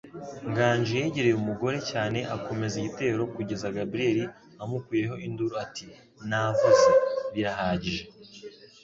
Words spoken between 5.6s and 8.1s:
ati: "Navuze, birahagije!"